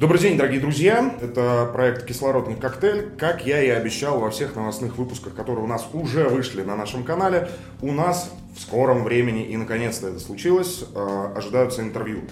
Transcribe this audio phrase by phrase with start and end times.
[0.00, 1.14] Добрый день, дорогие друзья.
[1.20, 3.10] Это проект «Кислородный коктейль».
[3.18, 7.04] Как я и обещал во всех новостных выпусках, которые у нас уже вышли на нашем
[7.04, 7.50] канале,
[7.82, 12.22] у нас в скором времени, и наконец-то это случилось, э, ожидаются интервью.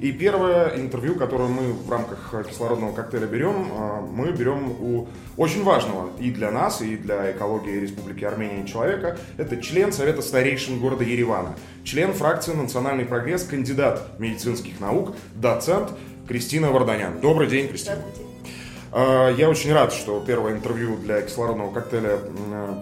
[0.00, 5.64] И первое интервью, которое мы в рамках кислородного коктейля берем, э, мы берем у очень
[5.64, 9.18] важного и для нас, и для экологии Республики Армения человека.
[9.36, 15.90] Это член Совета старейшин города Еревана, член фракции «Национальный прогресс», кандидат медицинских наук, доцент
[16.28, 17.20] Кристина Варданян.
[17.20, 18.02] Добрый день, Кристина.
[18.92, 22.18] А, я очень рад, что первое интервью для кислородного коктейля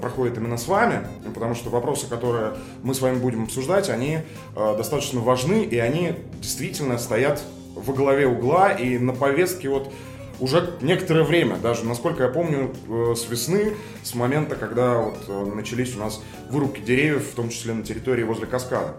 [0.02, 4.18] проходит именно с вами, потому что вопросы, которые мы с вами будем обсуждать, они
[4.56, 7.40] а, достаточно важны, и они действительно стоят
[7.76, 9.92] во главе угла и на повестке вот
[10.40, 13.72] уже некоторое время, даже, насколько я помню, э, с весны,
[14.02, 18.22] с момента, когда вот э, начались у нас вырубки деревьев, в том числе на территории
[18.22, 18.96] возле каскада.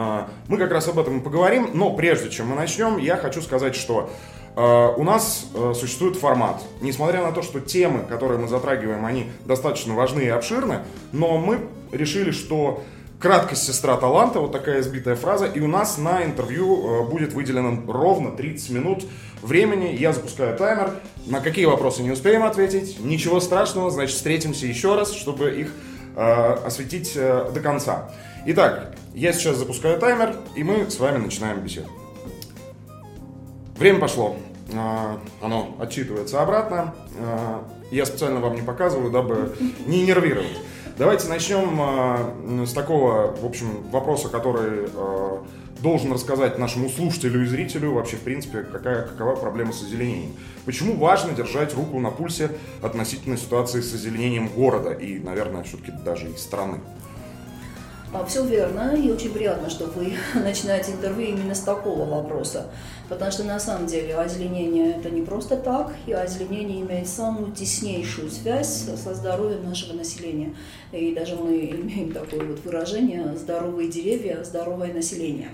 [0.00, 3.42] А, мы как раз об этом и поговорим, но прежде чем мы начнем, я хочу
[3.42, 4.10] сказать, что
[4.54, 6.62] а, у нас э, существует формат.
[6.80, 11.66] Несмотря на то, что темы, которые мы затрагиваем, они достаточно важны и обширны, но мы
[11.90, 12.84] решили, что
[13.18, 17.82] краткость сестра таланта, вот такая избитая фраза, и у нас на интервью э, будет выделено
[17.92, 19.04] ровно 30 минут
[19.42, 19.96] времени.
[19.98, 20.92] Я запускаю таймер.
[21.26, 23.00] На какие вопросы не успеем ответить?
[23.00, 25.72] Ничего страшного, значит, встретимся еще раз, чтобы их
[26.14, 28.12] э, осветить до конца.
[28.46, 31.88] Итак, я сейчас запускаю таймер, и мы с вами начинаем беседу.
[33.76, 34.36] Время пошло.
[34.74, 36.94] А, оно отчитывается обратно.
[37.18, 40.56] А, я специально вам не показываю, дабы не нервировать.
[40.96, 44.88] Давайте начнем а, с такого, в общем, вопроса, который
[45.80, 50.32] должен рассказать нашему слушателю и зрителю вообще, в принципе, какая, какова проблема с озеленением.
[50.64, 52.50] Почему важно держать руку на пульсе
[52.82, 56.80] относительно ситуации с озеленением города и, наверное, все-таки даже и страны?
[58.10, 62.68] А, Все верно, и очень приятно, что вы начинаете интервью именно с такого вопроса,
[63.10, 68.30] потому что на самом деле озеленение это не просто так, и озеленение имеет самую теснейшую
[68.30, 70.54] связь со здоровьем нашего населения.
[70.90, 75.50] И даже мы имеем такое вот выражение «здоровые деревья, здоровое население»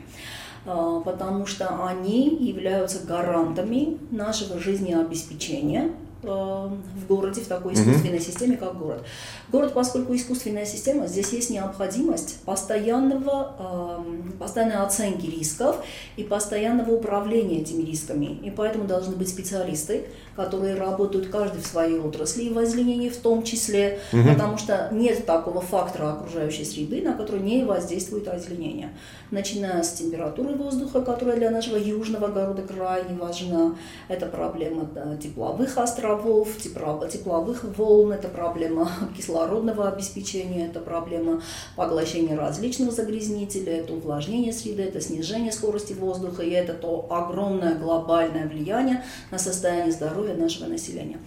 [0.65, 5.91] а, потому что они являются гарантами нашего жизнеобеспечения,
[6.25, 8.21] в городе, в такой искусственной mm-hmm.
[8.21, 9.05] системе, как город.
[9.51, 15.85] Город, поскольку искусственная система, здесь есть необходимость постоянного, э, постоянной оценки рисков
[16.17, 18.39] и постоянного управления этими рисками.
[18.43, 23.17] И поэтому должны быть специалисты, которые работают каждый в своей отрасли, и в озеленении в
[23.17, 24.33] том числе, mm-hmm.
[24.33, 28.91] потому что нет такого фактора окружающей среды, на который не воздействует озеленение.
[29.31, 33.75] Начиная с температуры воздуха, которая для нашего южного города крайне важна,
[34.09, 41.43] это проблема да, тепловых островов, островов, тепловых волн, это проблема кислородного обеспечения, это проблема
[41.77, 48.47] поглощения различных загрязнителей, это увлажнение среды, это снижение скорости воздуха, и это то огромное глобальное
[48.47, 51.19] влияние на состояние здоровья нашего населения.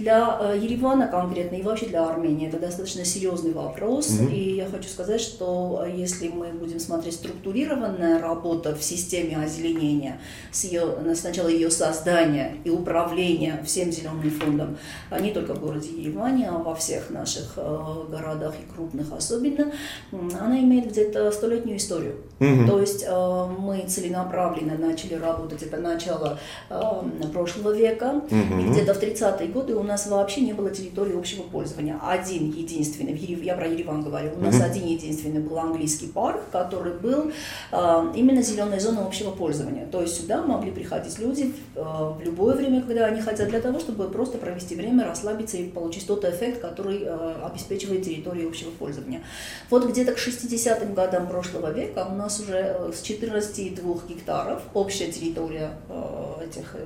[0.00, 4.08] Для э, Еревана конкретно и вообще для Армении это достаточно серьезный вопрос.
[4.08, 4.32] Mm-hmm.
[4.32, 10.18] И я хочу сказать, что э, если мы будем смотреть структурированная работа в системе озеленения,
[10.52, 14.76] с ее, сначала ее создания и управления всем зеленым фондом,
[15.10, 19.72] а не только в городе Ереване, а во всех наших э, городах и крупных особенно,
[20.12, 22.16] она имеет где-то столетнюю историю.
[22.40, 22.66] Mm-hmm.
[22.66, 23.06] То есть
[23.58, 26.38] мы целенаправленно начали работать, это начало
[27.32, 31.98] прошлого века, и где-то в 30-е годы у нас вообще не было территории общего пользования.
[32.02, 34.64] Один единственный, я про Ереван говорю, у нас mm-hmm.
[34.64, 37.30] один единственный был английский парк, который был
[37.72, 39.86] э, именно зеленой зоной общего пользования.
[39.86, 43.80] То есть сюда могли приходить люди э, в любое время, когда они хотят, для того,
[43.80, 49.22] чтобы просто провести время, расслабиться и получить тот эффект, который э, обеспечивает территорию общего пользования.
[49.68, 55.10] Вот где-то к 60-м годам прошлого века у нас уже э, с 14,2 гектаров общая
[55.10, 56.76] территория э, этих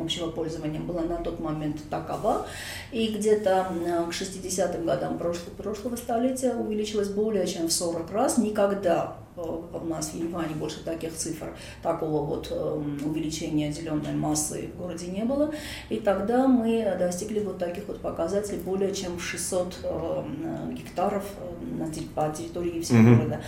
[0.00, 2.46] общего пользования была на тот момент такова.
[2.92, 3.66] И где-то
[4.08, 8.38] к 60-м годам прошлого, прошлого столетия увеличилась более чем в 40 раз.
[8.38, 14.70] Никогда э, у нас в Ереване больше таких цифр, такого вот эм, увеличения зеленой массы
[14.74, 15.52] в городе не было.
[15.88, 21.24] И тогда мы достигли вот таких вот показателей более чем 600 эм, гектаров
[21.62, 23.16] на, по территории всего mm-hmm.
[23.16, 23.40] города.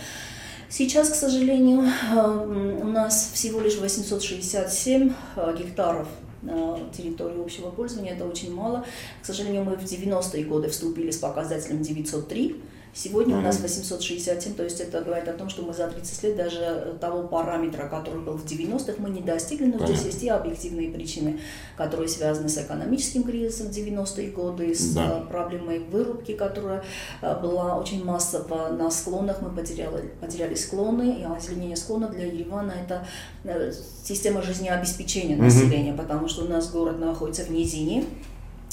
[0.69, 6.07] Сейчас, к сожалению, эм, у нас всего лишь 867 э, гектаров
[6.43, 8.85] на территории общего пользования, это очень мало.
[9.21, 12.61] К сожалению, мы в 90-е годы вступили с показателем 903
[12.93, 16.35] Сегодня у нас 867, то есть это говорит о том, что мы за 30 лет
[16.35, 19.95] даже того параметра, который был в 90-х, мы не достигли, но Понятно.
[19.95, 21.39] здесь есть и объективные причины,
[21.77, 25.19] которые связаны с экономическим кризисом в 90-е годы, с да.
[25.19, 26.83] Э, проблемой вырубки, которая
[27.21, 32.71] э, была очень массово на склонах, мы потеряли, потеряли склоны, и озеленение склонов для Еревана
[32.71, 33.05] это
[33.43, 33.71] э,
[34.03, 36.01] система жизнеобеспечения населения, угу.
[36.01, 38.05] потому что у нас город находится в низине,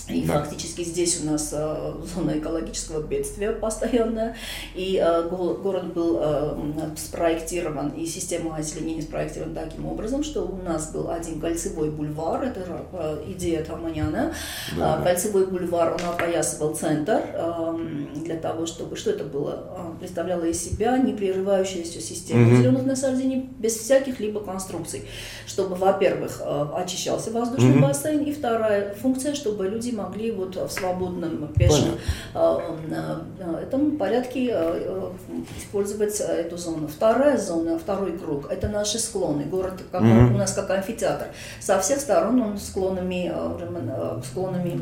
[0.08, 0.34] и да.
[0.34, 4.36] фактически здесь у нас э, зона экологического бедствия постоянная,
[4.74, 6.56] и э, город был э,
[6.96, 12.84] спроектирован, и система озеленения спроектирована таким образом, что у нас был один кольцевой бульвар, это
[12.92, 14.32] э, идея Таманяна,
[14.76, 15.00] да.
[15.00, 17.78] Э, кольцевой бульвар, он опоясывал центр э,
[18.24, 22.56] для того, чтобы, что это было, э, представляло из себя непрерывающуюся систему угу.
[22.56, 25.02] зеленых насаждений без всяких либо конструкций,
[25.48, 27.88] чтобы, во-первых, э, очищался воздушный угу.
[27.88, 31.98] бассейн, и вторая функция, чтобы люди могли вот в свободном пешем
[32.34, 32.58] э,
[32.90, 35.10] э, этом порядке э,
[35.58, 36.88] использовать эту зону.
[36.88, 39.44] Вторая зона, второй круг, это наши склоны.
[39.44, 40.34] Город как, mm-hmm.
[40.34, 41.26] у нас как амфитеатр.
[41.60, 43.32] Со всех сторон он склонами,
[44.24, 44.78] склонами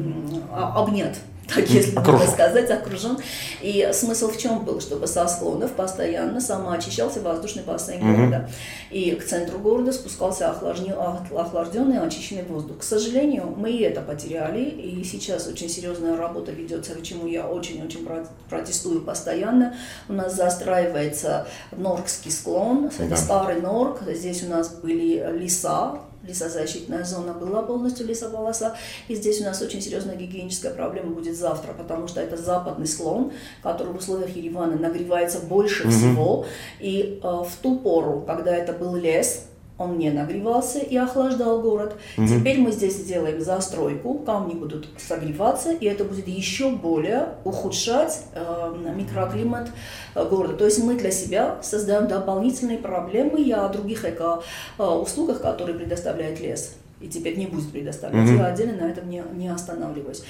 [0.52, 1.14] обнят
[1.46, 2.12] так если окружен.
[2.12, 3.18] можно сказать, окружен.
[3.60, 8.16] И смысл в чем был, чтобы со склонов постоянно самоочищался воздушный бассейн угу.
[8.16, 8.50] города.
[8.90, 12.78] И к центру города спускался охлажденный, очищенный воздух.
[12.78, 18.06] К сожалению, мы и это потеряли, и сейчас очень серьезная работа ведется, почему я очень-очень
[18.48, 19.76] протестую постоянно.
[20.08, 23.16] У нас застраивается Норкский склон, это да.
[23.16, 28.76] старый Норк, здесь у нас были леса, лесозащитная зона была полностью лесополоса.
[29.08, 33.32] И здесь у нас очень серьезная гигиеническая проблема будет завтра, потому что это западный склон,
[33.62, 35.90] который в условиях Еревана нагревается больше mm-hmm.
[35.90, 36.46] всего.
[36.80, 41.96] И э, в ту пору, когда это был лес, он не нагревался и охлаждал город.
[42.16, 42.26] Угу.
[42.26, 48.92] Теперь мы здесь сделаем застройку, камни будут согреваться, и это будет еще более ухудшать э,
[48.94, 49.70] микроклимат
[50.14, 50.54] э, города.
[50.54, 53.40] То есть мы для себя создаем дополнительные проблемы.
[53.40, 58.28] Я о других эко-услугах, которые предоставляет лес, и теперь не будет предоставлять.
[58.28, 58.38] Mm-hmm.
[58.38, 60.22] Я отдельно на этом не, не останавливаюсь.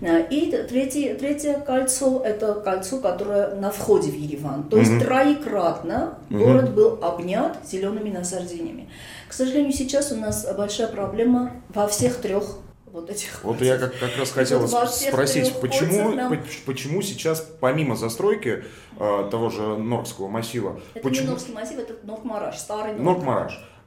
[0.00, 4.68] Э, и третье, третье кольцо– это кольцо, которое на входе в Ереван.
[4.68, 5.04] То есть mm-hmm.
[5.04, 6.38] троекратно mm-hmm.
[6.38, 8.88] город был обнят зелеными насаждениями.
[9.28, 13.44] К сожалению, сейчас у нас большая проблема во всех трех вот этих.
[13.44, 16.38] Вот я как, как раз хотел вот спросить, почему, нам...
[16.64, 18.64] почему сейчас помимо застройки
[18.98, 20.80] э, того же Норского массива...
[20.94, 21.26] Это почему...
[21.26, 23.52] не Норский массив, это Норк-Мараш, старый Норк-Мараш.
[23.52, 23.81] А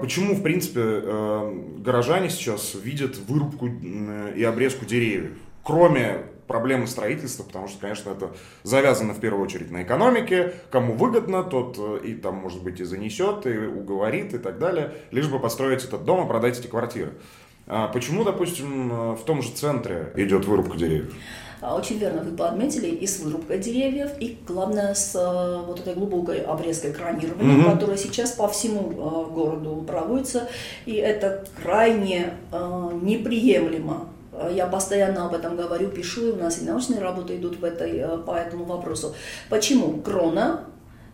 [0.00, 5.36] почему, в принципе, э, горожане сейчас видят вырубку и обрезку деревьев?
[5.62, 8.30] Кроме проблемы строительства, потому что, конечно, это
[8.64, 10.54] завязано в первую очередь на экономике.
[10.70, 14.94] Кому выгодно, тот э, и там, может быть, и занесет, и уговорит, и так далее,
[15.12, 17.12] лишь бы построить этот дом и продать эти квартиры.
[17.68, 21.14] А почему, допустим, э, в том же центре идет вырубка деревьев?
[21.60, 25.94] А, очень верно вы подметили, и с вырубкой деревьев, и главное с э, вот этой
[25.94, 27.72] глубокой обрезкой кранирования, mm-hmm.
[27.72, 30.48] которая сейчас по всему э, городу проводится,
[30.86, 34.08] и это крайне э, неприемлемо
[34.52, 38.18] я постоянно об этом говорю, пишу, и у нас и научные работы идут в этой,
[38.24, 39.14] по этому вопросу.
[39.50, 40.00] Почему?
[40.00, 40.64] Крона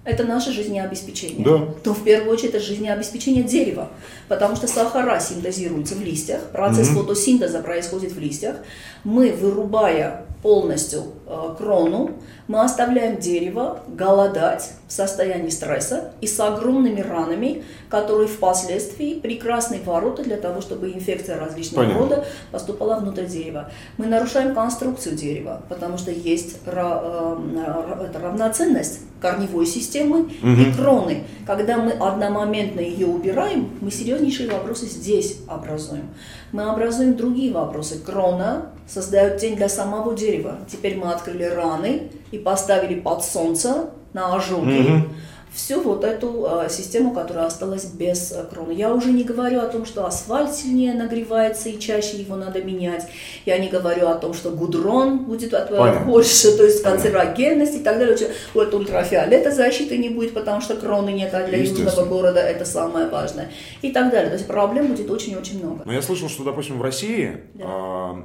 [0.06, 1.44] это наше жизнеобеспечение.
[1.44, 1.66] Да.
[1.82, 3.88] То в первую очередь это жизнеобеспечение дерева,
[4.28, 7.02] потому что сахара синтезируются в листьях, процесс mm-hmm.
[7.02, 8.56] фотосинтеза происходит в листьях.
[9.02, 12.10] Мы, вырубая полностью э, крону,
[12.48, 20.22] мы оставляем дерево голодать в состоянии стресса и с огромными ранами, которые впоследствии прекрасные ворота
[20.22, 22.02] для того, чтобы инфекция различного Понятно.
[22.02, 23.70] рода поступала внутрь дерева.
[23.98, 30.50] Мы нарушаем конструкцию дерева, потому что есть э, равноценность корневой системы угу.
[30.50, 31.24] и кроны.
[31.46, 36.08] Когда мы одномоментно ее убираем, мы серьезнейшие вопросы здесь образуем.
[36.52, 37.98] Мы образуем другие вопросы.
[37.98, 40.58] Крона создает тень для самого дерева.
[40.70, 44.80] Теперь мы открыли раны и поставили под солнце на ожоги.
[44.80, 45.08] Угу
[45.56, 48.72] всю вот эту э, систему, которая осталась без э, кроны.
[48.72, 53.06] Я уже не говорю о том, что асфальт сильнее нагревается и чаще его надо менять.
[53.46, 57.98] Я не говорю о том, что гудрон будет э, больше, то есть канцерогенность и так
[57.98, 58.16] далее.
[58.52, 63.08] Вот ультрафиолета защиты не будет, потому что кроны нет, а для южного города это самое
[63.08, 63.50] важное.
[63.80, 64.28] И так далее.
[64.28, 65.82] То есть проблем будет очень-очень много.
[65.86, 67.64] Но я слышал, что, допустим, в России да.
[67.66, 68.22] а,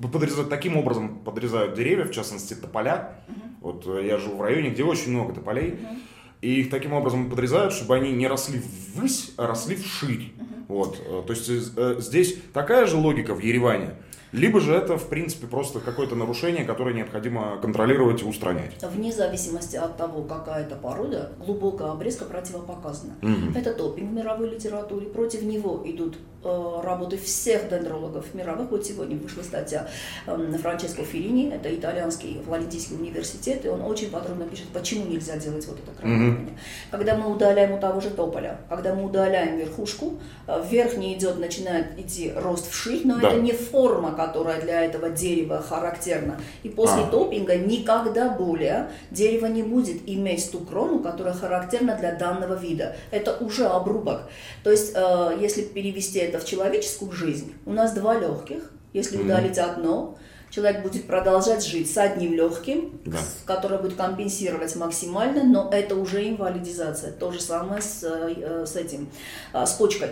[0.00, 3.22] подрезают, таким образом подрезают деревья, в частности тополя.
[3.28, 3.40] Угу.
[3.60, 5.72] Вот я живу в районе, где очень много тополей.
[5.72, 5.98] Угу.
[6.40, 8.60] И их таким образом подрезают, чтобы они не росли
[8.94, 10.32] ввысь, а росли вширь.
[10.68, 11.00] Вот.
[11.04, 13.94] Э, то есть э, здесь такая же логика в Ереване.
[14.32, 18.72] Либо же это, в принципе, просто какое-то нарушение, которое необходимо контролировать и устранять.
[18.82, 23.14] Вне зависимости от того, какая это порода, глубокая обрезка противопоказана.
[23.22, 23.58] Угу.
[23.58, 25.06] Это топинг в мировой литературе.
[25.06, 28.70] Против него идут э, работы всех дендрологов мировых.
[28.70, 29.88] Вот сегодня вышла статья
[30.26, 35.66] э, Франческо Ферини, это итальянский Флорентийский университет, и он очень подробно пишет, почему нельзя делать
[35.66, 36.48] вот это кровотворение.
[36.48, 36.58] Угу.
[36.90, 41.38] Когда мы удаляем у того же тополя, когда мы удаляем верхушку, э, вверх не идет,
[41.38, 43.28] начинает идти рост вширь, но да.
[43.28, 46.40] это не форма которая для этого дерева характерна.
[46.62, 47.06] И после а.
[47.06, 52.96] топинга никогда более дерево не будет иметь ту крону, которая характерна для данного вида.
[53.10, 54.22] Это уже обрубок.
[54.64, 58.70] То есть, э, если перевести это в человеческую жизнь, у нас два легких.
[58.92, 60.16] Если удалить одно,
[60.50, 63.18] человек будет продолжать жить с одним легким, да.
[63.44, 67.12] которое будет компенсировать максимально, но это уже инвалидизация.
[67.12, 69.10] То же самое с, э, с этим,
[69.52, 70.10] э, с почкой.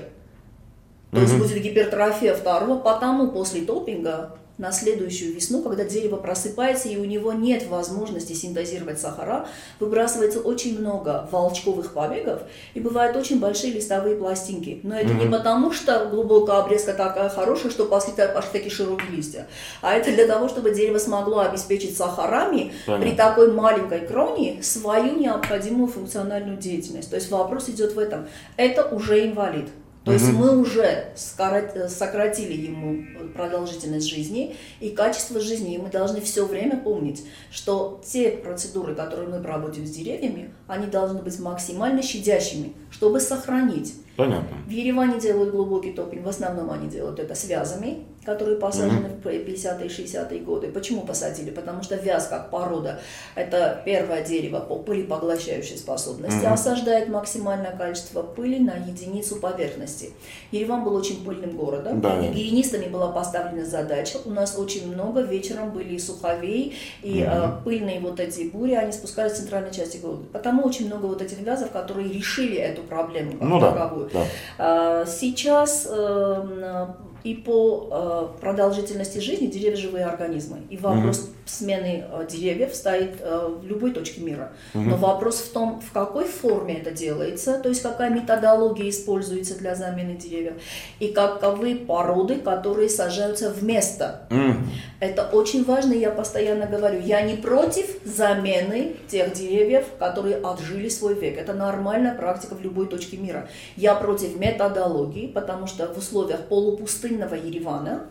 [1.12, 6.96] То есть будет гипертрофия второго, потому после топинга на следующую весну, когда дерево просыпается и
[6.96, 9.46] у него нет возможности синтезировать сахара,
[9.80, 12.42] выбрасывается очень много волчковых побегов
[12.74, 14.80] и бывают очень большие листовые пластинки.
[14.82, 15.24] Но это mm-hmm.
[15.24, 19.46] не потому, что глубокая обрезка такая хорошая, что пошли, пошли такие широкие листья,
[19.82, 23.06] а это для того, чтобы дерево смогло обеспечить сахарами Понятно.
[23.06, 27.10] при такой маленькой кроне свою необходимую функциональную деятельность.
[27.10, 28.26] То есть вопрос идет в этом.
[28.56, 29.68] Это уже инвалид.
[30.06, 35.74] То есть мы уже сократили ему продолжительность жизни и качество жизни.
[35.74, 40.86] И мы должны все время помнить, что те процедуры, которые мы проводим с деревьями, они
[40.86, 44.56] должны быть максимально щадящими, чтобы сохранить Понятно.
[44.66, 49.22] В Ереване делают глубокий топинг, в основном они делают это с вязами, которые посажены mm-hmm.
[49.22, 50.68] в 50-е 60-е годы.
[50.68, 51.50] Почему посадили?
[51.50, 52.98] Потому что вяз как порода–
[53.36, 56.52] это первое дерево по пылепоглощающей способности, mm-hmm.
[56.52, 60.10] осаждает максимальное количество пыли на единицу поверхности.
[60.50, 62.20] Ереван был очень пыльным городом, да.
[62.20, 64.18] и гигиенистами была поставлена задача.
[64.24, 67.60] У нас очень много вечером были и суховей, и mm-hmm.
[67.60, 70.24] э, пыльные вот эти бури, они спускались в центральной части города.
[70.32, 74.10] Потому очень много вот этих вязов, которые решили эту проблему как ну, таковую.
[74.12, 74.24] Да.
[74.58, 80.58] А, сейчас эм, и по э, продолжительности жизни деревья живые организмы.
[80.70, 81.30] И вопрос угу.
[81.44, 84.52] смены э, деревьев стоит э, в любой точке мира.
[84.74, 84.84] Угу.
[84.84, 89.74] Но вопрос в том, в какой форме это делается, то есть какая методология используется для
[89.74, 90.54] замены деревьев,
[91.00, 94.28] и каковы породы, которые сажаются вместо.
[94.30, 94.54] Угу.
[95.00, 101.14] Это очень важно, я постоянно говорю, я не против замены тех деревьев, которые отжили свой
[101.14, 101.38] век.
[101.38, 103.48] Это нормальная практика в любой точке мира.
[103.76, 108.06] Я против методологии, потому что в условиях полупустыни пустынного Еревана,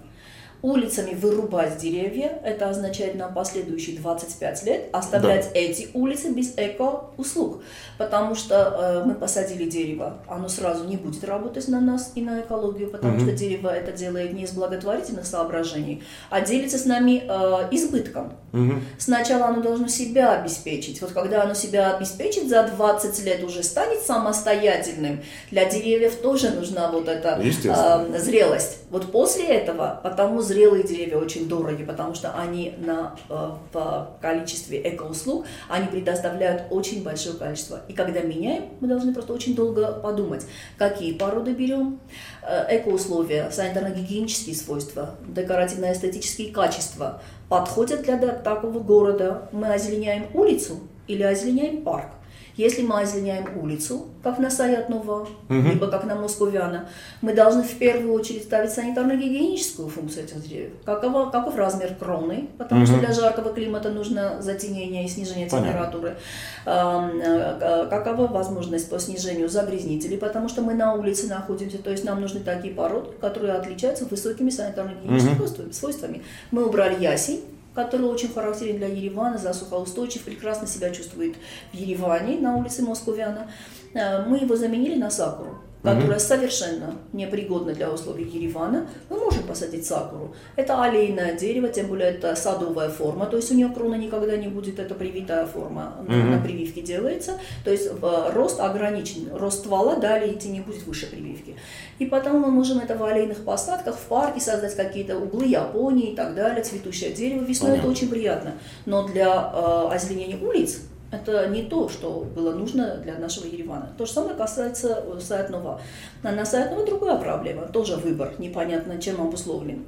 [0.65, 5.59] улицами вырубать деревья, это означает на последующие 25 лет оставлять да.
[5.59, 7.61] эти улицы без эко-услуг,
[7.99, 12.41] потому что э, мы посадили дерево, оно сразу не будет работать на нас и на
[12.41, 13.25] экологию, потому угу.
[13.25, 18.33] что дерево это делает не из благотворительных соображений, а делится с нами э, избытком.
[18.51, 18.73] Угу.
[18.97, 20.99] Сначала оно должно себя обеспечить.
[21.01, 26.89] Вот когда оно себя обеспечит, за 20 лет уже станет самостоятельным, для деревьев тоже нужна
[26.89, 28.79] вот эта э, зрелость.
[28.89, 34.81] Вот после этого, потому зрелые деревья очень дороги, потому что они на, э, в количестве
[34.89, 37.81] экоуслуг, они предоставляют очень большое количество.
[37.89, 40.45] И когда меняем, мы должны просто очень долго подумать,
[40.77, 41.99] какие породы берем,
[42.41, 49.49] э, экоусловия, санитарно-гигиенические свойства, декоративно-эстетические качества подходят для такого города.
[49.51, 52.11] Мы озеленяем улицу или озеленяем парк.
[52.57, 55.29] Если мы озеленяем улицу, как на Саятнова, угу.
[55.49, 56.87] либо как на Московиана,
[57.21, 60.71] мы должны в первую очередь ставить санитарно-гигиеническую функцию этих деревьев.
[60.85, 62.91] Каков, каков размер кроны, потому угу.
[62.91, 66.15] что для жаркого климата нужно затенение и снижение температуры.
[66.63, 67.87] Понятно.
[67.89, 72.39] Какова возможность по снижению загрязнителей, потому что мы на улице находимся, то есть нам нужны
[72.39, 75.73] такие породы, которые отличаются высокими санитарно-гигиеническими угу.
[75.73, 76.23] свойствами.
[76.51, 77.41] Мы убрали ясень,
[77.75, 81.35] который очень характерен для Еревана, засухоустойчив, прекрасно себя чувствует
[81.73, 83.51] в Ереване на улице Московиана.
[83.93, 89.85] Э, мы его заменили на сакуру которая совершенно непригодна для условий Еревана, мы можем посадить
[89.85, 90.35] сакуру.
[90.55, 94.47] Это аллейное дерево, тем более это садовая форма, то есть у нее крона никогда не
[94.47, 96.11] будет, это привитая форма, угу.
[96.11, 97.89] на прививке делается, то есть
[98.33, 101.55] рост ограничен, рост ствола далее идти не будет выше прививки.
[101.99, 106.15] И потому мы можем это в аллейных посадках, в парке создать какие-то углы Японии и
[106.15, 107.87] так далее, цветущее дерево, весной Понятно.
[107.87, 108.53] это очень приятно.
[108.85, 110.81] Но для э, озеленения улиц
[111.15, 113.89] это не то, что было нужно для нашего Еревана.
[113.97, 115.81] То же самое касается э, Саятнова.
[116.23, 119.85] На Саятнова другая проблема, тоже выбор, непонятно чем обусловлен.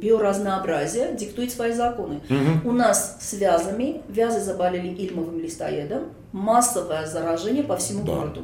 [0.00, 2.20] Биоразнообразие диктует свои законы.
[2.28, 2.68] Угу.
[2.68, 8.14] У нас с вязами, вязы заболели ильмовым листоедом, массовое заражение по всему да.
[8.14, 8.42] городу.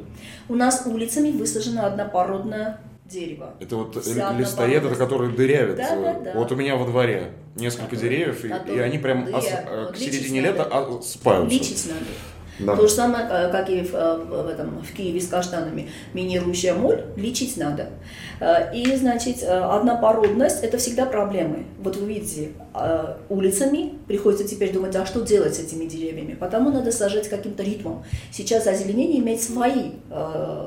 [0.48, 3.54] У нас улицами высажена однопородная дерева.
[3.60, 5.76] Это вот листоед, который дырявит.
[5.76, 6.32] Да, да, да.
[6.34, 9.46] Вот у меня во дворе несколько который, деревьев, и, и они прям ос,
[9.92, 11.54] к середине лета осыпаются.
[11.54, 12.06] Лечить надо.
[12.64, 12.76] Да.
[12.76, 15.88] То же самое, э, как и в, э, в, этом, в Киеве с каштанами.
[16.14, 17.90] Минирующая моль лечить надо.
[18.40, 21.64] Э, и, значит, однопородность– это всегда проблемы.
[21.78, 22.50] Вот вы видите,
[23.28, 26.34] улицами приходится теперь думать, а что делать с этими деревьями?
[26.34, 28.04] Потому надо сажать каким-то ритмом.
[28.32, 29.92] Сейчас озеленение имеет свои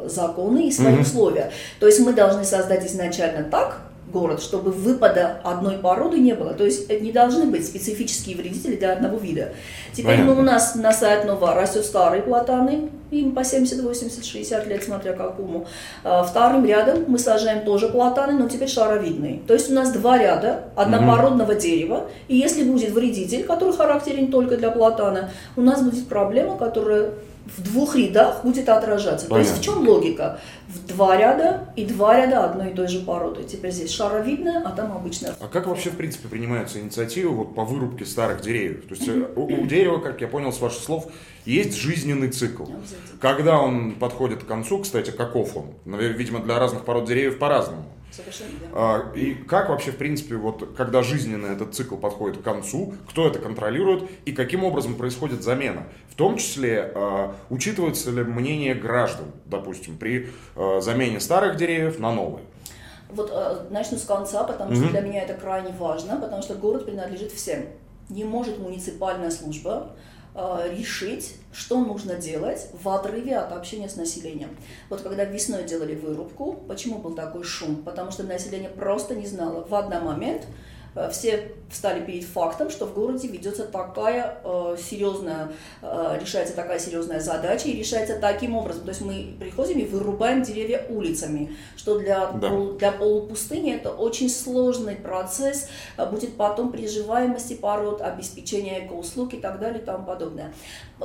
[0.06, 1.02] законы и свои mm-hmm.
[1.02, 1.52] условия.
[1.80, 3.82] То есть мы должны создать изначально так,
[4.16, 6.54] город, чтобы выпада одной породы не было.
[6.54, 9.50] То есть не должны быть специфические вредители для одного вида.
[9.94, 14.68] Теперь мы, у нас на сайт Нова растет старые платаны, им по 70, 80, 60
[14.68, 15.68] лет, смотря какому.
[16.04, 19.42] А, вторым рядом мы сажаем тоже платаны, но теперь шаровидные.
[19.48, 21.62] То есть у нас два ряда однопородного mm-hmm.
[21.62, 27.12] дерева, и если будет вредитель, который характерен только для платана, у нас будет проблема, которая
[27.46, 29.28] в двух рядах будет отражаться.
[29.28, 29.52] Понятно.
[29.52, 30.40] То есть в чем логика?
[30.68, 33.44] В два ряда и два ряда одной и той же породы.
[33.44, 35.36] Теперь здесь шаровидная, а там обычная.
[35.40, 38.88] А как вообще, в принципе, принимаются инициативы вот по вырубке старых деревьев?
[38.88, 41.08] То есть у, у дерева, как я понял с ваших слов,
[41.46, 42.66] есть жизненный цикл.
[43.22, 45.66] Когда он подходит к концу, кстати, каков он?
[45.86, 47.86] Видимо, для разных пород деревьев по-разному.
[48.16, 52.94] Совершенно А, и как вообще, в принципе, вот когда жизненно этот цикл подходит к концу,
[53.10, 55.84] кто это контролирует и каким образом происходит замена?
[56.10, 62.14] В том числе, а, учитывается ли мнение граждан, допустим, при а, замене старых деревьев на
[62.14, 62.46] новые?
[63.10, 63.32] Вот
[63.70, 64.84] начну с конца, потому mm-hmm.
[64.84, 67.66] что для меня это крайне важно, потому что город принадлежит всем.
[68.10, 69.96] Не может муниципальная служба
[70.36, 74.50] решить, что нужно делать в отрыве от общения с населением.
[74.90, 77.84] Вот когда весной делали вырубку, почему был такой шум?
[77.84, 80.75] Потому что население просто не знало в один момент, Э,
[81.12, 87.20] все встали перед фактом, что в городе ведется такая э, серьезная, э, решается такая серьезная
[87.20, 88.84] задача и решается таким образом.
[88.84, 92.50] То есть мы приходим и вырубаем деревья улицами, что для, да.
[92.50, 99.38] пол, для полупустыни это очень сложный процесс, э, будет потом приживаемости пород, обеспечение экоуслуг и
[99.38, 100.54] так далее и тому подобное.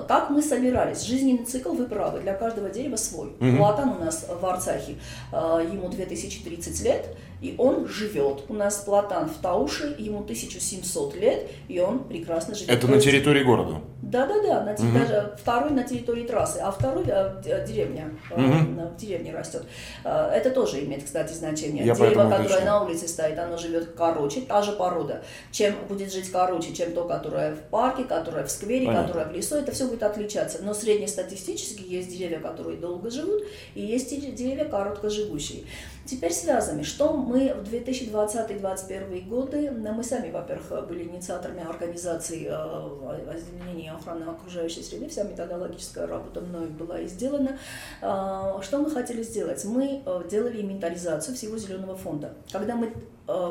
[0.07, 1.03] Как мы собирались?
[1.03, 3.31] Жизненный цикл, вы правы, для каждого дерева свой.
[3.41, 3.57] Угу.
[3.57, 4.97] Платан у нас в Арцахе,
[5.33, 8.45] э, ему 2030 лет, и он живет.
[8.49, 12.71] У нас Платан в Тауше, ему 1700 лет, и он прекрасно живет.
[12.71, 13.81] Это на территории города?
[14.03, 14.99] Да-да-да, на, угу.
[14.99, 18.43] даже второй на территории трассы, а второй э, деревня, угу.
[18.43, 19.63] в деревне растет.
[20.05, 21.85] Э, это тоже имеет, кстати, значение.
[21.85, 22.67] Я Дерево, которое уточню.
[22.67, 25.23] на улице стоит, оно живет короче, та же порода.
[25.53, 29.09] Чем будет жить короче, чем то, которое в парке, которое в сквере, Понятно.
[29.09, 30.59] которое в лесу, это все будет отличаться.
[30.63, 33.43] Но среднестатистически есть деревья, которые долго живут,
[33.75, 35.65] и есть деревья короткоживущие.
[36.11, 43.95] Теперь связаны, что мы в 2020-2021 годы, мы сами, во-первых, были инициаторами организации э, озеленения
[43.95, 47.61] охраны окружающей среды, вся методологическая работа мной была и сделана.
[48.03, 49.65] Э, что мы хотели сделать?
[49.65, 52.35] Мы э, делали инвентаризацию всего зеленого фонда.
[52.51, 52.93] Когда мы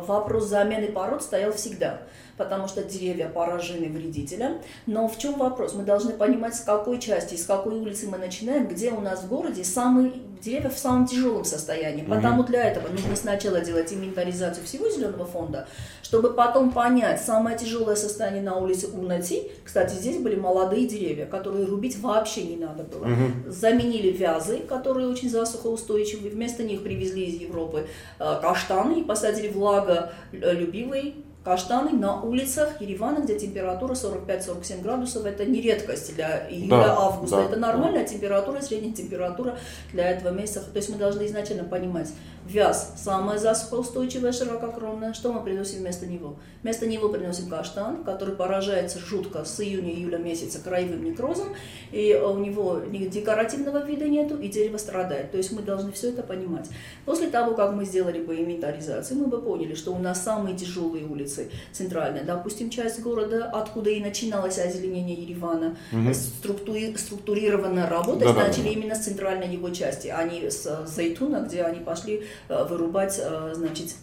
[0.06, 2.02] вопрос замены пород стоял всегда
[2.40, 4.60] потому что деревья поражены вредителем.
[4.88, 5.74] Но в чем вопрос?
[5.74, 9.28] Мы должны понимать, с какой части, с какой улицы мы начинаем, где у нас в
[9.28, 12.04] городе самые деревья в самом тяжелом состоянии.
[12.04, 15.68] Потому для этого нужно сначала делать инвентаризацию всего зеленого фонда,
[16.10, 19.52] чтобы потом понять самое тяжелое состояние на улице Урнати.
[19.64, 23.04] Кстати, здесь были молодые деревья, которые рубить вообще не надо было.
[23.04, 23.52] Угу.
[23.52, 27.86] Заменили вязы, которые очень засухоустойчивые, вместо них привезли из Европы
[28.18, 35.62] э, каштаны и посадили влаголюбивый каштаны на улицах Еревана, где температура 45-47 градусов, это не
[35.62, 38.10] редкость для июля-августа, да, это нормальная да.
[38.10, 39.58] температура, средняя температура
[39.94, 40.62] для этого месяца.
[40.62, 42.10] То есть мы должны изначально понимать,
[42.50, 46.38] вяз самая засухоустойчивая, ширококронная, что мы приносим вместо него?
[46.64, 51.50] Вместо него приносим каштан, который поражается жутко с июня-июля месяца краевым некрозом,
[51.92, 55.32] и у него декоративного вида нету, и дерево страдает.
[55.32, 56.70] То есть мы должны все это понимать.
[57.06, 61.06] После того, как мы сделали бы инвентаризацию, мы бы поняли, что у нас самые тяжелые
[61.06, 66.14] улицы центральная, допустим, часть города, откуда и начиналось озеленение Еревана, угу.
[66.14, 68.70] структури, структурированная работа, да, начали да, да.
[68.70, 73.54] именно с центральной его части, а не с Зайтуна, где они пошли э, вырубать, э,
[73.56, 73.96] значит,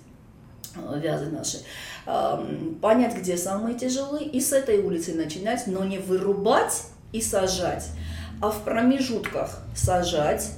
[0.74, 1.58] э, вязы наши.
[2.80, 7.88] Понять, где самые тяжелые, и с этой улицы начинать, но не вырубать и сажать,
[8.40, 10.52] а в промежутках сажать,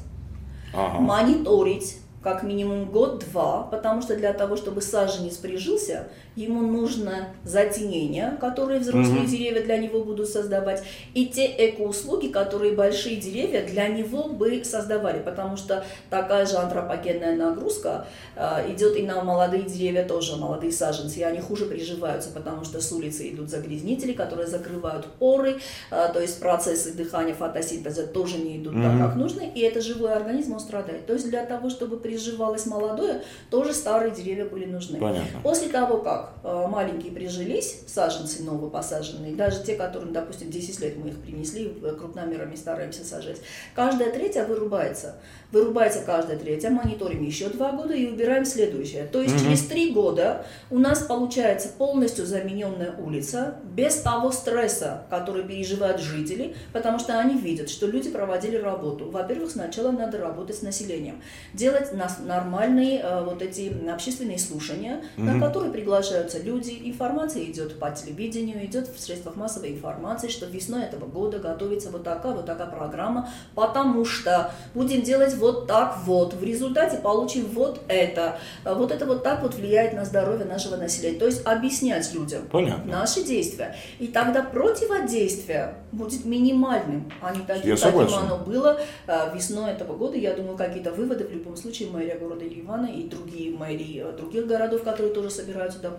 [0.74, 1.00] ага.
[1.00, 8.78] мониторить, как минимум год-два, потому что для того, чтобы саженец прижился, ему нужно затенение, которые
[8.80, 9.28] взрослые угу.
[9.28, 10.82] деревья для него будут создавать,
[11.14, 17.34] и те экоуслуги, которые большие деревья для него бы создавали, потому что такая же антропогенная
[17.34, 22.64] нагрузка э, идет и на молодые деревья тоже, молодые саженцы, и они хуже приживаются, потому
[22.64, 25.58] что с улицы идут загрязнители, которые закрывают поры,
[25.90, 28.82] э, то есть процессы дыхания, фотосинтеза тоже не идут угу.
[28.82, 31.06] так, как нужно, и это живой организм, он страдает.
[31.06, 34.98] То есть для того, чтобы приживалось молодое, тоже старые деревья были нужны.
[34.98, 35.40] Понятно.
[35.42, 40.96] После того, как э, маленькие прижились, саженцы новые посаженные, даже те, которым, допустим, 10 лет
[40.96, 43.38] мы их принесли, э, крупномерами стараемся сажать,
[43.74, 45.16] каждая третья вырубается.
[45.50, 49.04] Вырубается каждая третья, мониторим еще два года и убираем следующее.
[49.06, 49.44] То есть Мгм.
[49.44, 56.54] через три года у нас получается полностью замененная улица, без того стресса, который переживают жители,
[56.74, 59.10] потому что они видят, что люди проводили работу.
[59.10, 61.22] Во-первых, сначала надо работать с населением,
[61.54, 65.40] делать нас нормальные э, вот эти общественные слушания, на Мгм.
[65.42, 65.72] которые
[66.18, 66.80] приглашаются люди.
[66.84, 72.04] Информация идет по телевидению, идет в средствах массовой информации, что весной этого года готовится вот
[72.04, 77.80] такая вот такая программа, потому что будем делать вот так вот, в результате получим вот
[77.88, 78.38] это.
[78.64, 81.18] А Вот это вот так вот влияет на здоровье нашего населения.
[81.18, 83.00] То есть объяснять людям Понятно.
[83.00, 83.76] наши действия.
[83.98, 88.18] И тогда противодействие будет минимальным, а не таким, Я каким согласен.
[88.18, 90.16] оно было э, весной этого года.
[90.16, 94.46] Я думаю, какие-то выводы в любом случае мэрия города Еревана и другие мэрии э, других
[94.46, 95.97] городов, которые тоже собираются, допустим,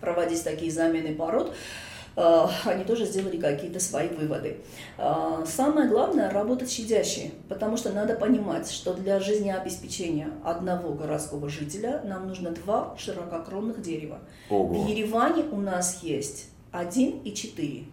[0.00, 1.54] проводить такие замены пород,
[2.16, 4.58] э, они тоже сделали какие-то свои выводы.
[4.98, 12.02] Э, Самое главное– работать щадяще, потому что надо понимать, что для жизнеобеспечения одного городского жителя
[12.04, 14.18] нам нужно два ширококронных дерева.
[14.50, 14.82] Ого.
[14.82, 17.84] В Ереване у нас есть 1,4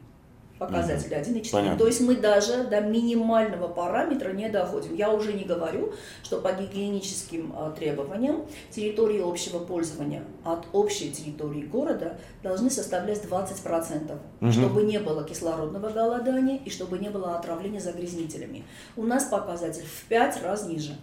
[0.59, 1.51] показатели 1,4.
[1.51, 1.77] Понятно.
[1.77, 4.95] То есть мы даже до минимального параметра не доходим.
[4.95, 11.63] Я уже не говорю, что по гигиеническим а, требованиям территории общего пользования от общей территории
[11.63, 14.51] города должны составлять 20%, Мгм.
[14.51, 18.63] чтобы не было кислородного голодания и чтобы не было отравления загрязнителями.
[18.95, 20.95] У нас показатель в 5 раз ниже.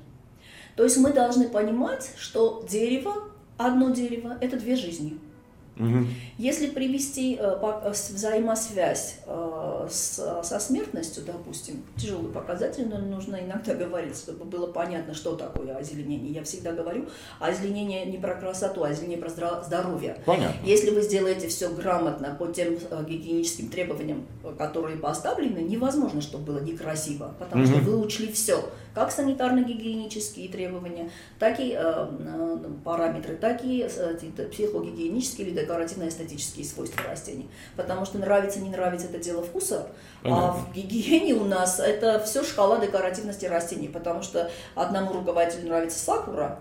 [0.76, 3.14] То есть мы должны понимать, что дерево,
[3.58, 5.18] одно дерево– это две жизни.
[5.82, 6.08] Мгм.
[6.38, 14.16] Если привести э, э, взаимосвязь э, со смертностью, допустим, тяжелый показатель, но нужно иногда говорить,
[14.16, 16.32] чтобы было понятно, что такое озеленение.
[16.32, 17.06] Я всегда говорю,
[17.40, 20.16] озеленение не про красоту, а озеленение про здоровье.
[20.24, 20.56] Понятно.
[20.64, 24.26] Если вы сделаете все грамотно по тем гигиеническим требованиям,
[24.58, 27.84] которые поставлены, невозможно, чтобы было некрасиво, потому что Мгм.
[27.84, 34.14] вы учли все, как санитарно-гигиенические требования, так и э, э, параметры, так и э,
[34.50, 37.48] психогигиенические или декоративно-эстетические свойства растений.
[37.76, 39.88] Потому что нравится, не нравится, это дело вкуса,
[40.22, 40.52] а Понятно.
[40.52, 46.58] в гигиене у нас это все шкала декоративности растений, потому что одному руководителю нравится сакура,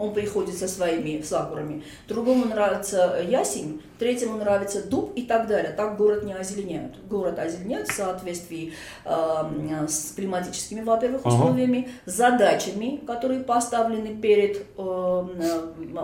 [0.00, 5.72] он приходит со своими сакурами, другому нравится ясень, третьему нравится дуб и так далее.
[5.76, 6.96] Так город не озеленяют.
[7.08, 8.72] Город озеленяют в соответствии
[9.04, 11.34] э, с климатическими, во-первых, Ага.
[11.34, 15.24] условиями, задачами, которые поставлены перед э,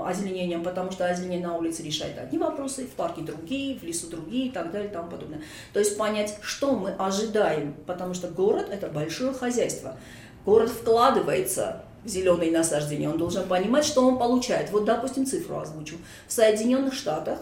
[0.07, 4.49] озеленением, потому что озеленение на улице решает одни вопросы, в парке другие, в лесу другие
[4.49, 5.41] и так далее и тому подобное.
[5.73, 9.97] То есть понять, что мы ожидаем, потому что город– это большое хозяйство.
[10.45, 14.71] Город вкладывается в зеленые насаждения, он должен понимать, что он получает.
[14.71, 15.97] Вот, допустим, цифру озвучу.
[16.29, 17.39] В Соединенных Штатах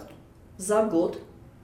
[0.56, 1.18] за год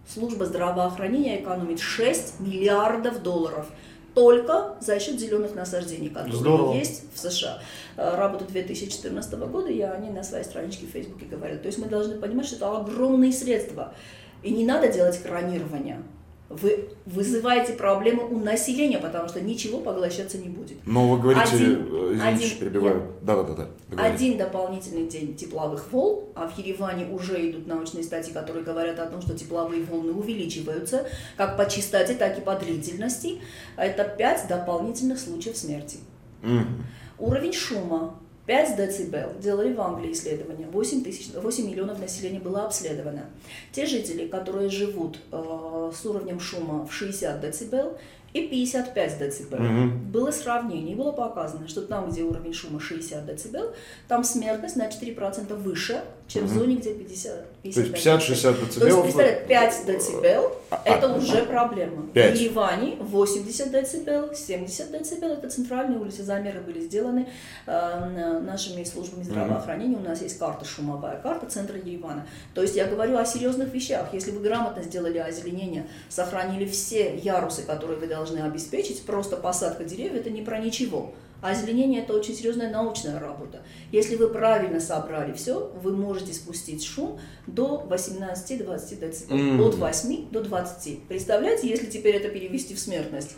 [0.06, 3.66] служба здравоохранения экономит 6 миллиардов долларов
[4.14, 6.74] только за счет зеленых насаждений, которые Здорово.
[6.74, 7.60] есть в США.
[7.96, 11.62] Э, Работа 2014 года, и они на своей страничке в Фейсбуке говорят.
[11.62, 13.94] То есть мы должны понимать, что это огромные средства.
[14.42, 16.02] И не надо делать кранирование.
[16.50, 20.78] Вы вызываете проблемы у населения, потому что ничего поглощаться не будет.
[20.84, 23.12] Но вы говорите, Один- э, извините, один- перебиваю.
[23.22, 23.68] Да-да-да.
[23.88, 24.14] договорите.
[24.16, 29.06] Один дополнительный день тепловых волн, а в Ереване уже идут научные статьи, которые говорят о
[29.06, 33.40] том, что тепловые волны увеличиваются как по частоте, так и по длительности.
[33.76, 35.98] Это 5 дополнительных случаев смерти.
[36.42, 36.84] Мгм.
[37.20, 38.18] Уровень шума
[38.50, 39.40] 5 дБ.
[39.40, 40.66] Делали в Англии исследования.
[40.72, 43.26] 8, тысяч, 8 миллионов населения было обследовано.
[43.70, 47.96] Те жители, которые живут э, с уровнем шума в 60 дБ
[48.32, 50.10] и 55 дБ, Мгм.
[50.10, 53.72] было сравнение, было показано, что там, где уровень шума 60 дБ,
[54.08, 56.58] там смертность на 4% выше, чем в Мгм.
[56.60, 61.44] зоне, где 50 То есть 50-60 то есть, представляете, 5 децибел А,– это а, уже
[61.44, 62.06] проблема.
[62.14, 62.38] Пять.
[62.38, 66.22] В Ереване 80 децибел, 70 децибел– это центральные улицы.
[66.22, 67.26] Замеры были сделаны
[67.66, 69.96] э, нашими службами здравоохранения.
[69.96, 72.26] У нас есть карта шумовая, карта центра Еревана.
[72.54, 74.10] То есть я говорю о серьезных вещах.
[74.12, 80.14] Если вы грамотно сделали озеленение, сохранили все ярусы, которые вы должны обеспечить, просто посадка деревьев–
[80.14, 81.12] это не про ничего.
[81.42, 83.62] А озеленение– это очень серьезная научная работа.
[83.92, 89.30] Если вы правильно собрали все, вы можете спустить шум до 18-20 дБ.
[89.30, 89.60] М.
[89.62, 91.04] От 8 до 20.
[91.04, 93.36] Представляете, если теперь это перевести в смертность?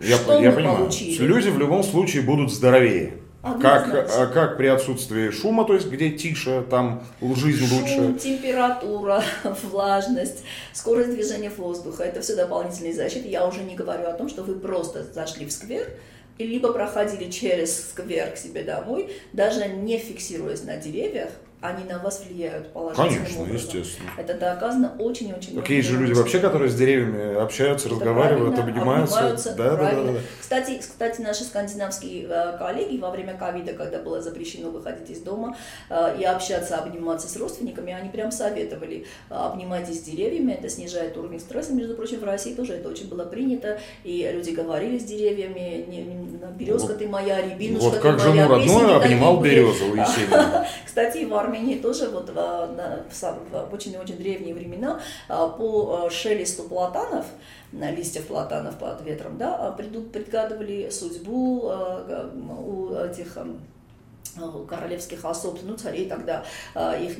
[0.00, 0.78] Я, что я мы понимаю.
[0.78, 1.22] получили?
[1.22, 3.14] Люди в любом случае будут здоровее.
[3.42, 4.22] Как, Однозначно.
[4.22, 8.14] а, как при отсутствии шума, то есть где тише, там жизнь Шум, лучше.
[8.20, 9.20] температура,
[9.64, 13.28] влажность, скорость движения воздуха– это все дополнительные защиты.
[13.28, 15.88] Я уже не говорю о том, что вы просто зашли в сквер,
[16.46, 21.30] либо проходили через сквер к себе домой, даже не фиксируясь на деревьях,
[21.62, 23.56] они на вас влияют положительным Конечно, образом.
[23.56, 24.10] естественно.
[24.18, 29.16] Это доказано очень-очень Так есть же люди вообще, которые с деревьями общаются, Это разговаривают, обнимаются.
[29.18, 30.18] обнимаются, да, да, да, да.
[30.40, 35.56] Кстати, кстати, наши скандинавские э, коллеги во время ковида, когда было запрещено выходить из дома
[35.88, 41.16] э, и общаться, обниматься с родственниками, они прям советовали э, обнимайтесь с деревьями, это снижает
[41.16, 41.72] уровень стресса.
[41.72, 45.86] Между прочим, в России тоже это очень было принято, и люди говорили с деревьями,
[46.58, 48.18] березка Вот- ты моя, рябинушка Вот ты как моя.
[48.18, 49.84] жену Песни родную такие обнимал березу.
[50.84, 56.04] Кстати, в Армении тоже вот в, на- в сам- в очень-очень древние времена а, по
[56.06, 57.26] а, шелесту платанов,
[57.72, 62.30] листьев платанов под ветром, да, преду- предгадывали судьбу га-
[62.66, 63.36] у этих
[64.68, 67.18] королевских особ, ну, царей тогда, их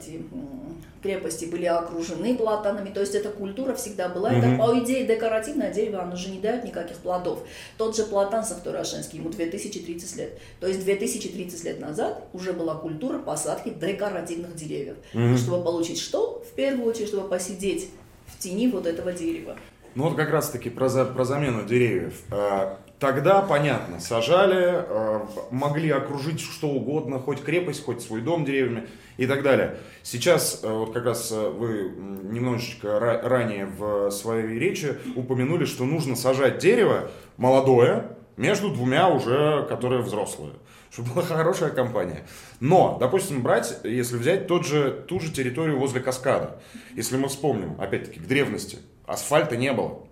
[0.00, 4.58] эти м, крепости были окружены платанами, то есть эта культура всегда была, это Мгм.
[4.58, 7.40] по идее декоративное дерево, оно же не дает никаких плодов.
[7.78, 10.38] Тот же платан Савторашенский, ему 2030 лет.
[10.60, 14.96] То есть 2030 лет назад уже была культура посадки декоративных деревьев.
[15.12, 15.36] Мгм.
[15.36, 16.42] Чтобы получить что?
[16.50, 17.90] В первую очередь, чтобы посидеть
[18.26, 19.56] в тени вот этого дерева.
[19.94, 22.20] Ну вот как раз таки про, за- про замену деревьев.
[22.30, 28.86] А, Тогда, понятно, сажали, а, могли окружить что угодно, хоть крепость, хоть свой дом деревьями
[29.18, 29.76] и так далее.
[30.02, 35.84] Сейчас, а, вот как раз а, вы немножечко ра- ранее в своей речи упомянули, что
[35.84, 40.54] нужно сажать дерево молодое между двумя уже, которые взрослые
[40.88, 42.26] чтобы была хорошая компания.
[42.58, 46.58] Но, допустим, брать, если взять тот же, ту же территорию возле каскада,
[46.94, 50.06] если мы вспомним, опять-таки, к древности, асфальта не было.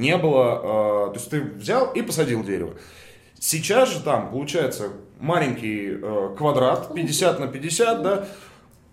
[0.00, 2.72] Не было, э, то есть ты взял и посадил дерево.
[3.38, 8.24] Сейчас же там, получается, маленький э, квадрат, 50 на 50, да,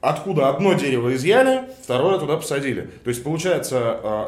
[0.01, 2.89] откуда одно дерево изъяли, второе туда посадили.
[3.05, 4.25] То есть, получается, э,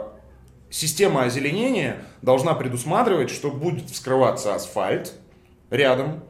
[0.69, 5.15] система озеленения должна предусматривать, что будет вскрываться асфальт
[5.69, 6.23] рядом,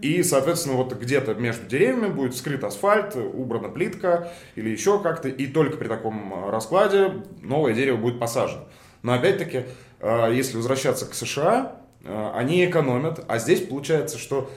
[0.00, 5.46] и, соответственно, вот где-то между деревьями будет скрыт асфальт, убрана плитка или еще как-то, и
[5.46, 8.66] только при таком раскладе новое дерево будет посажено.
[9.02, 9.64] Но опять-таки,
[10.02, 14.50] если возвращаться к США, э, они экономят, а здесь получается, что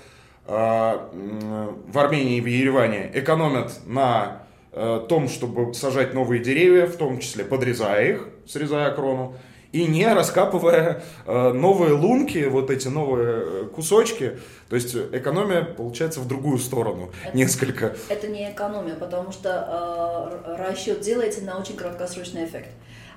[0.48, 6.86] э, м, в Армении и в Ереване экономят на э, том, чтобы сажать новые деревья,
[6.88, 9.36] в том числе подрезая их, срезая крону,
[9.72, 14.38] и не раскапывая э, новые лунки, вот эти новые э, кусочки.
[14.70, 17.96] То есть экономия получается в другую сторону Это- несколько.
[18.10, 22.70] Это не экономия, потому что э, расчет делается на очень краткосрочный эффект.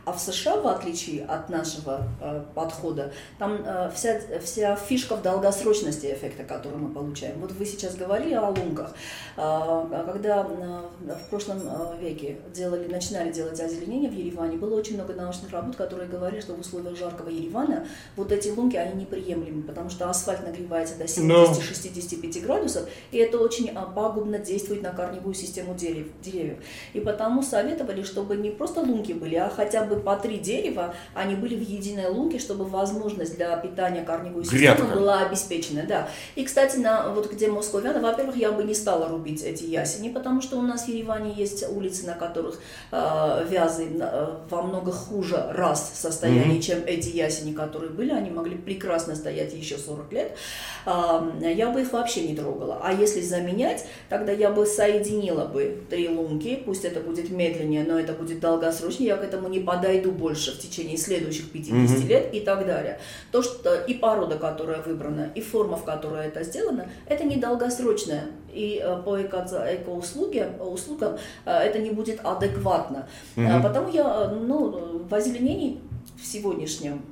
[0.07, 5.23] А в США, в отличие от нашего э, подхода, там э, вся, вся фишка в
[5.23, 7.41] долгосрочности эффекта, который мы получаем.
[7.41, 8.95] Вот вы сейчас говорили о лунках.
[9.37, 14.95] Э, когда э, в прошлом э, веке делали, начинали делать озеленение в Ереване, было очень
[14.95, 19.65] много научных работ, которые говорили, что в условиях жаркого Еревана вот эти лунки, они неприемлемы,
[19.65, 25.35] потому что асфальт нагревается до 70-65 градусов, и это очень а, пагубно действует на корневую
[25.35, 26.59] систему дерев, деревьев.
[26.93, 31.35] И потому советовали, чтобы не просто лунки были, а хотя бы по три дерева, они
[31.35, 34.85] были в единой лунке, чтобы возможность для питания корневой системы Грядка.
[34.97, 35.85] была обеспечена.
[35.89, 36.09] Да.
[36.35, 40.41] И, кстати, на, вот где Московиана, во-первых, я бы не стала рубить эти ясени, потому
[40.43, 42.61] что у нас в Ереване есть улицы, на которых
[42.93, 46.61] э, вязы э, во много хуже раз состоянии, Мгм.
[46.61, 48.11] чем эти ясени, которые были.
[48.13, 50.37] Они могли прекрасно стоять еще 40 лет.
[50.85, 52.81] А, я бы их вообще не трогала.
[52.83, 57.99] А если заменять, тогда я бы соединила бы три лунки, пусть это будет медленнее, но
[57.99, 62.09] это будет долгосрочнее, я к этому не подойду больше в течение следующих 50 Мгм.
[62.09, 62.99] лет и так далее.
[63.31, 68.25] То, что и порода, которая выбрана, и форма, в которой это сделано, это не долгосрочное.
[68.53, 73.07] И э, по эко- экоуслуге, услугам э, это не будет адекватно.
[73.37, 75.79] А Потому я, ну, в озеленении
[76.21, 77.03] в сегодняшнем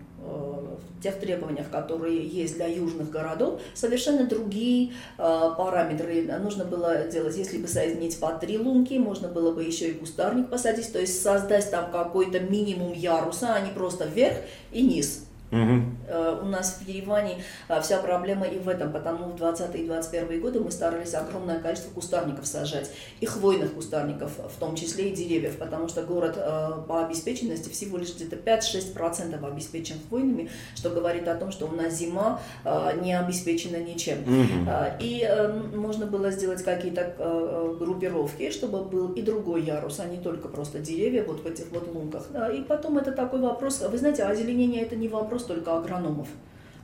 [1.04, 6.22] тех требованиях, которые есть для южных городов, совершенно другие э, параметры.
[6.42, 10.48] Нужно было делать, если бы соединить по три лунки, можно было бы еще и кустарник
[10.48, 14.38] посадить, то есть создать там какой-то минимум яруса, а не просто вверх
[14.72, 15.26] и низ.
[16.08, 17.36] Э, У нас в Ереване
[17.68, 21.60] э, вся проблема и в этом, потому в 20 и 21 годы мы старались огромное
[21.60, 22.90] количество кустарников сажать,
[23.20, 27.98] и хвойных кустарников, в том числе и деревьев, потому что город э, по обеспеченности всего
[27.98, 33.18] лишь где-то 5-6% обеспечен хвойными, что говорит о том, что у нас зима э, не
[33.18, 34.18] обеспечена ничем.
[34.68, 35.28] А, И
[35.74, 41.24] можно было сделать какие-то группировки, чтобы был и другой ярус, а не только просто деревья
[41.24, 42.26] вот в этих вот лунках.
[42.54, 46.28] И потом это такой вопрос, вы знаете, озеленение это не вопрос только агрономов.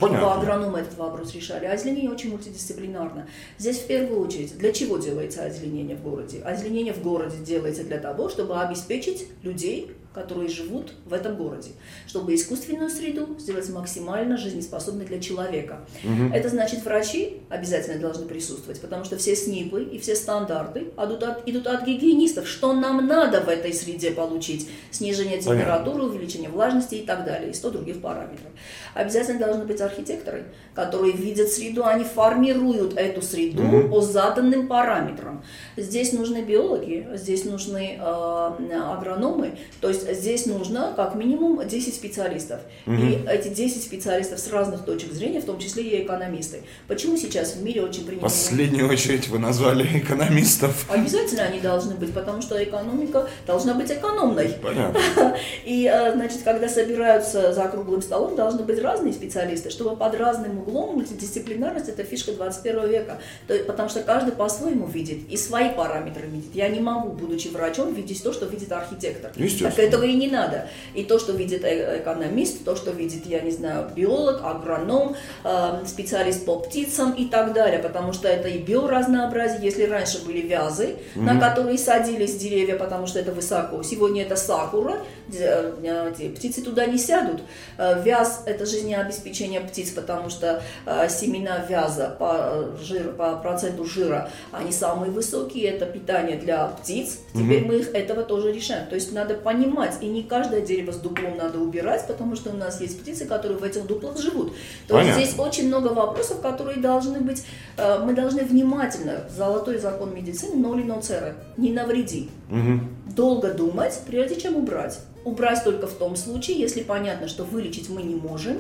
[0.00, 0.34] Понятно.
[0.34, 1.66] агрономы этот вопрос решали.
[1.66, 3.28] Озеленение очень мультидисциплинарно.
[3.58, 6.40] Здесь в первую очередь, для чего делается озеленение в городе?
[6.42, 11.70] Озеленение в городе делается для того, чтобы обеспечить людей которые живут в этом городе,
[12.06, 15.80] чтобы искусственную среду сделать максимально жизнеспособной для человека.
[16.02, 16.34] Угу.
[16.34, 21.48] Это значит, врачи обязательно должны присутствовать, потому что все СНИПы и все стандарты идут от,
[21.48, 24.68] идут от гигиенистов, что нам надо в этой среде получить.
[24.90, 26.16] Снижение температуры, Понятно.
[26.16, 28.50] увеличение влажности и так далее, и 100 других параметров.
[28.94, 33.88] Обязательно должны быть архитекторы, которые видят среду, они формируют эту среду угу.
[33.88, 35.44] по заданным параметрам.
[35.76, 42.60] Здесь нужны биологи, здесь нужны э, агрономы, то есть здесь нужно как минимум 10 специалистов.
[42.86, 42.94] Угу.
[42.94, 46.62] И эти 10 специалистов с разных точек зрения, в том числе и экономисты.
[46.88, 48.28] Почему сейчас в мире очень принято...
[48.28, 50.86] В последнюю очередь вы назвали экономистов.
[50.88, 54.54] Обязательно они должны быть, потому что экономика должна быть экономной.
[54.62, 55.00] Понятно.
[55.64, 60.58] И, э, значит, когда собираются за круглым столом, должны быть разные специалисты, чтобы под разным
[60.58, 63.20] углом мультидисциплинарность– это фишка 21 века.
[63.46, 66.54] То, потому что каждый по-своему видит и свои параметры видит.
[66.54, 69.32] Я не могу, будучи врачом, видеть то, что видит архитектор.
[69.32, 70.68] Так этого и не надо.
[70.94, 75.84] И то, что видит э, экономист, то, что видит, я не знаю, биолог, агроном, э,
[75.86, 77.78] специалист по птицам и так далее.
[77.78, 79.60] Потому что это и биоразнообразие.
[79.62, 81.22] Если раньше были вязы, mm-hmm.
[81.22, 84.96] на которые садились деревья, потому что это высоко, сегодня это сакура,
[85.30, 87.42] птицы туда не сядут.
[87.78, 90.62] Вяз– это жизнеобеспечение птиц, потому что
[91.08, 97.18] семена вяза по, жир, по проценту жира, они самые высокие, это питание для птиц.
[97.32, 97.66] Теперь mm-hmm.
[97.66, 98.86] мы их этого тоже решаем.
[98.88, 102.56] То есть надо понимать, и не каждое дерево с дуплом надо убирать, потому что у
[102.56, 104.52] нас есть птицы, которые в этих дуплах живут.
[104.86, 105.18] То Понятно.
[105.20, 107.44] есть здесь очень много вопросов, которые должны быть,
[107.76, 112.30] э, мы должны внимательно, золотой закон медицины, ноли ноцера, не навреди.
[112.50, 113.14] Угу.
[113.14, 115.00] Долго думать, прежде чем убрать.
[115.24, 118.58] Убрать только в том случае, если понятно, что вылечить мы не можем,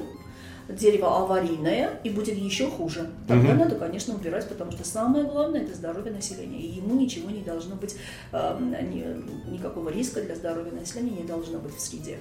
[0.68, 3.10] дерево аварийное и будет еще хуже.
[3.26, 3.58] Тогда угу.
[3.58, 6.60] надо, конечно, убирать, потому что самое главное это здоровье населения.
[6.60, 7.96] И ему ничего не должно быть,
[8.32, 12.18] э, ни, никакого риска для здоровья населения не должно быть в среде.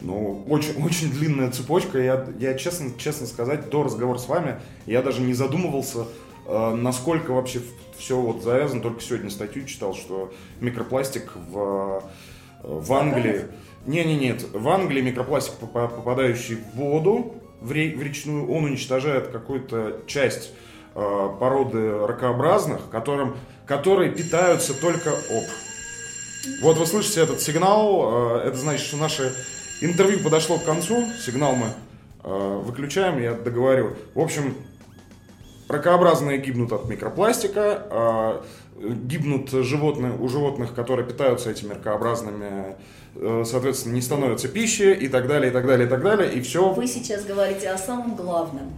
[0.00, 1.98] Ну, очень, очень длинная цепочка.
[1.98, 6.06] Я, я честно, честно сказать, до разговора с вами я даже не задумывался,
[6.46, 7.60] насколько вообще
[8.02, 8.82] все вот завязано.
[8.82, 12.02] Только сегодня статью читал, что микропластик в,
[12.62, 13.46] э, в Англии...
[13.86, 14.44] Не, не, нет.
[14.52, 20.52] В Англии микропластик, попадающий в воду, в, ре, в речную, он уничтожает какую-то часть
[20.94, 25.44] э, породы ракообразных, которым, которые питаются только об.
[26.60, 29.32] Вот вы слышите этот сигнал, э, это значит, что наше
[29.80, 31.66] интервью подошло к концу, сигнал мы
[32.24, 33.96] э, выключаем, я договорю.
[34.14, 34.54] В общем,
[35.68, 38.40] ракообразные гибнут от микропластика, э,
[39.04, 42.76] гибнут животные, у животных, которые питаются этими ракообразными
[43.14, 46.40] Э, соответственно, не становится пищей и так далее, и так далее, и так далее, и
[46.40, 46.72] все.
[46.72, 48.72] Вы сейчас говорите о самом главном.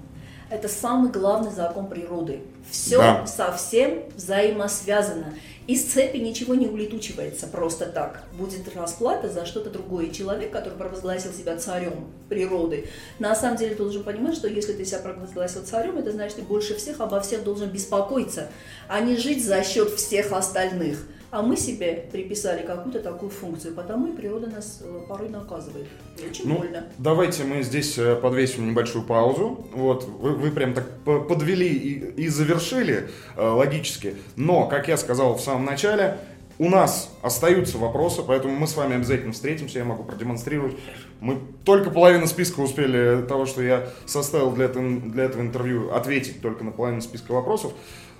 [0.50, 2.40] Это самый главный закон природы.
[2.70, 3.26] Все да.
[3.26, 5.34] совсем взаимосвязано.
[5.66, 8.24] Из цепи ничего не улетучивается просто так.
[8.36, 10.10] Будет расплата за что-то другое.
[10.10, 12.86] Человек, который провозгласил себя царем природы,
[13.18, 16.74] на самом деле должен понимать, что если ты себя провозгласил царем, это значит, ты больше
[16.74, 18.50] всех обо всех должен беспокоиться,
[18.88, 20.98] а не жить за счет всех остальных.
[21.34, 25.88] А мы себе приписали какую-то такую функцию, потому и природа нас э, порой наказывает.
[26.24, 26.84] очень ну, больно.
[26.98, 29.66] Давайте мы здесь э, подвесим небольшую паузу.
[29.72, 34.14] Вот, вы, вы прям так подвели и, и завершили э, логически.
[34.36, 36.18] Но, как я сказал в самом начале,
[36.60, 40.76] у нас остаются вопросы, поэтому мы с вами обязательно встретимся, я могу продемонстрировать.
[41.18, 46.40] Мы только половину списка успели того, что я составил для этого, для этого интервью, ответить
[46.40, 47.72] только на половину списка вопросов.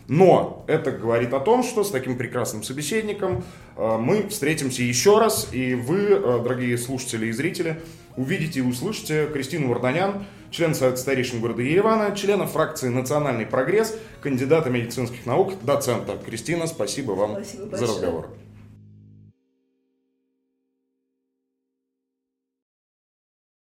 [0.07, 3.43] Но это говорит о том, что с таким прекрасным собеседником
[3.77, 7.81] э, мы встретимся еще раз, и вы, э, дорогие слушатели и зрители,
[8.17, 14.71] увидите и услышите Кристину Варданян, член Совета старейшин города Еревана, члена фракции «Национальный прогресс», кандидата
[14.71, 16.19] медицинских наук, доцента.
[16.25, 18.44] Кристина, спасибо вам спасибо за разговор.